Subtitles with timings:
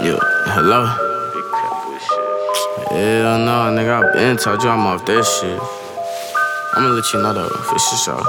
[0.00, 0.18] Yeah,
[0.54, 0.86] hello?
[2.90, 5.60] Hell no, nigga, I been told you I'm off that shit.
[6.74, 8.22] I'ma let you know though, for sure.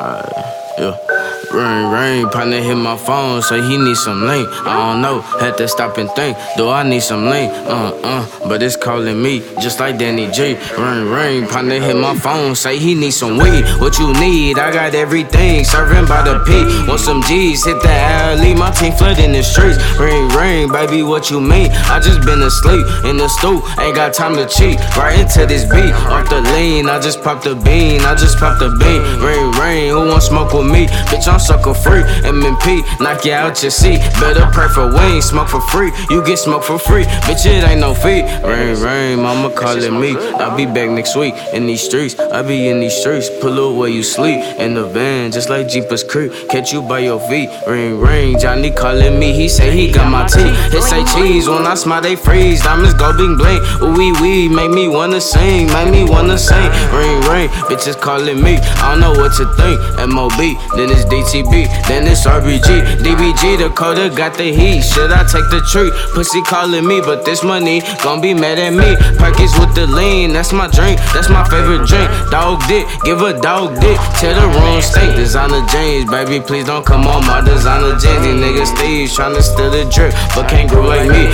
[0.00, 0.32] Alright,
[0.78, 1.19] yeah.
[1.52, 4.48] Ring, ring, partner hit my phone, say he need some link.
[4.66, 6.36] I don't know, had to stop and think.
[6.56, 7.52] Do I need some link?
[7.66, 10.56] Uh uh, but it's calling me, just like Danny G.
[10.78, 13.64] Ring, ring, partner hit my phone, say he need some weed.
[13.80, 14.58] What you need?
[14.58, 16.86] I got everything, serving by the P.
[16.86, 19.78] Want some G's, hit the alley, my team flood in the streets.
[19.98, 21.70] Ring, ring, baby, what you mean?
[21.90, 24.78] I just been asleep in the stoop, ain't got time to cheat.
[24.96, 28.62] Right into this beat, off the lean, I just popped a bean, I just popped
[28.62, 29.02] a bean.
[29.18, 30.86] Ring, ring, who want smoke with me?
[31.10, 32.02] Bitch, I'm sucker free.
[32.26, 33.98] MMP, knock you out your seat.
[34.18, 35.92] Better pray for wings, smoke for free.
[36.10, 37.04] You get smoke for free.
[37.26, 38.22] Bitch, it ain't no fee.
[38.42, 40.16] Rain, rain, mama calling me.
[40.16, 42.18] I'll be back next week in these streets.
[42.18, 43.30] I be in these streets.
[43.40, 44.40] Pull up where you sleep.
[44.58, 46.32] In the van, just like Jeepers Creek.
[46.48, 47.48] Catch you by your feet.
[47.66, 49.32] Rain, rain, Johnny calling me.
[49.32, 50.74] He say he got my teeth.
[50.74, 51.48] It say cheese.
[51.48, 52.62] When I smile, they freeze.
[52.62, 53.62] Diamonds go bling bling.
[53.82, 54.48] Ooh, wee wee.
[54.48, 55.68] Make me wanna sing.
[55.68, 56.70] Make me wanna sing.
[56.92, 57.48] Rain, rain.
[57.70, 58.56] Bitches calling me.
[58.82, 59.78] I don't know what to think.
[60.10, 60.38] MOB,
[60.74, 61.19] then it's DT.
[61.20, 63.04] DTB, then it's RBG.
[63.04, 64.80] DBG, the coder got the heat.
[64.80, 65.92] Should I take the treat?
[66.14, 68.96] Pussy calling me, but this money gon' be mad at me.
[69.18, 72.08] Pockets with the lean, that's my drink, that's my favorite drink.
[72.30, 73.98] Dog dick, give a dog dick.
[74.16, 78.24] Tell the wrong state, designer James, baby, please don't come on my designer jeans.
[78.24, 81.28] These niggas thieves tryna steal the drip, but can't grow like me.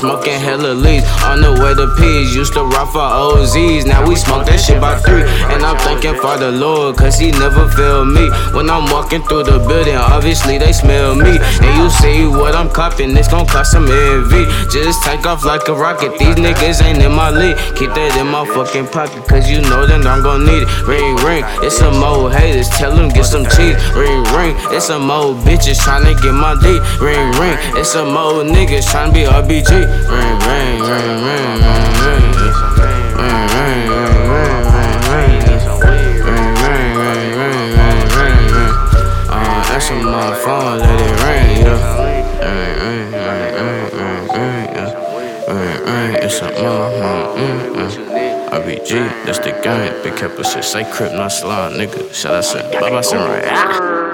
[0.00, 1.04] Smoking hella leaves.
[1.28, 3.84] On the way to peas, used to rock for OZs.
[3.84, 5.20] Now we smoke that shit by three.
[5.52, 8.32] And I'm thanking for the Lord, cause he never failed me.
[8.56, 11.36] When I'm walking through the building, obviously they smell me.
[11.36, 14.48] And you see what I'm copping, it's gon' cost some envy.
[14.72, 17.60] Just take off like a rocket, these niggas ain't in my league.
[17.76, 20.68] Keep that in my fucking pocket, cause you know that I'm gon' need it.
[20.88, 23.76] Ring, ring, it's some old haters, tell them get some cheese.
[23.92, 26.80] Ring, ring, it's some old bitches tryna get my D.
[27.04, 29.89] Ring, ring, it's some old niggas tryna be RBG.
[29.90, 32.30] Ring, ring, ring, ring, ring.
[39.70, 42.02] That's on my phone, let it rain, yeah.
[42.02, 42.24] Rain,
[42.80, 44.90] rain, rain, rain, rain, rain, yeah.
[45.48, 46.92] Rain, rain, it's a mom,
[47.38, 48.48] mm, mm.
[48.50, 48.90] RBG,
[49.24, 50.02] that's the gang.
[50.02, 52.12] Big capital shit, say crip, not slime, nigga.
[52.12, 54.09] Shout out, bye, say right.